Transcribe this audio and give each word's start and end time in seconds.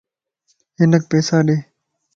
ھنک 0.79 1.03
پيسا 1.11 1.37
ڏي 1.47 1.57